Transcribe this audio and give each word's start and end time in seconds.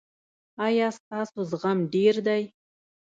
ایا 0.65 0.87
ستاسو 0.97 1.39
زغم 1.51 1.77
ډیر 1.93 2.15
دی؟ 2.27 2.41